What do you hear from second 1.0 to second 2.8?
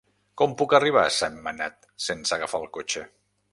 a Sentmenat sense agafar el